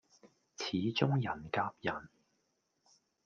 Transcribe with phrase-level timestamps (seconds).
[0.57, 2.09] 始終人夾人